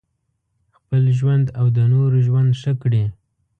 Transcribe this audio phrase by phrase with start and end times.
[0.75, 3.03] خپل ژوند او د نورو ژوند ښه کړي.